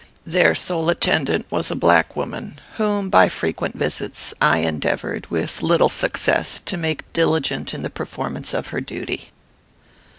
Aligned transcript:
Their 0.25 0.55
sole 0.55 0.89
attendant 0.89 1.45
was 1.51 1.69
a 1.69 1.75
black 1.75 2.15
woman; 2.15 2.59
whom, 2.77 3.11
by 3.11 3.29
frequent 3.29 3.75
visits, 3.77 4.33
I 4.41 4.57
endeavoured, 4.61 5.27
with 5.29 5.61
little 5.61 5.89
success, 5.89 6.59
to 6.61 6.75
make 6.75 7.13
diligent 7.13 7.71
in 7.71 7.83
the 7.83 7.89
performance 7.91 8.51
of 8.55 8.69
her 8.69 8.81
duty." 8.81 9.29